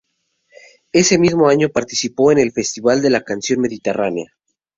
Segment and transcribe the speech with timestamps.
[0.93, 4.35] Ese mismo año participó en el Festival de la Canción Mediterránea.